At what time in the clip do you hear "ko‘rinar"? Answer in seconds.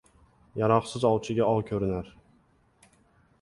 1.69-2.11